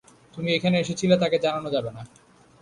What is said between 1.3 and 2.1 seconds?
জানানো যাবেনা।